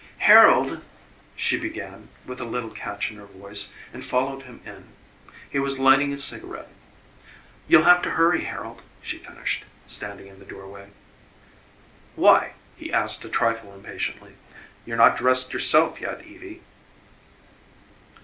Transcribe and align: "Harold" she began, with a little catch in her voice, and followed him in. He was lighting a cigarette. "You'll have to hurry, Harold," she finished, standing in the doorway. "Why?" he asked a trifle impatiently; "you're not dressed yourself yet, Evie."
"Harold" 0.25 0.81
she 1.45 1.55
began, 1.59 2.09
with 2.25 2.41
a 2.41 2.43
little 2.43 2.71
catch 2.71 3.11
in 3.11 3.17
her 3.17 3.27
voice, 3.27 3.71
and 3.93 4.03
followed 4.03 4.41
him 4.41 4.59
in. 4.65 4.85
He 5.47 5.59
was 5.59 5.77
lighting 5.77 6.11
a 6.11 6.17
cigarette. 6.17 6.69
"You'll 7.67 7.83
have 7.83 8.01
to 8.01 8.09
hurry, 8.09 8.45
Harold," 8.45 8.81
she 9.03 9.19
finished, 9.19 9.63
standing 9.85 10.25
in 10.25 10.39
the 10.39 10.43
doorway. 10.45 10.89
"Why?" 12.15 12.53
he 12.75 12.91
asked 12.91 13.23
a 13.25 13.29
trifle 13.29 13.75
impatiently; 13.75 14.33
"you're 14.87 14.97
not 14.97 15.19
dressed 15.19 15.53
yourself 15.53 16.01
yet, 16.01 16.25
Evie." 16.25 16.63